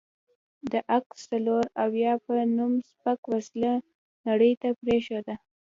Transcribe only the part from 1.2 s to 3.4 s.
څلوراویا په نوم سپکه